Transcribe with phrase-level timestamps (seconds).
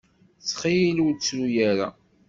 [0.41, 1.89] Ttxil ur ttru ara.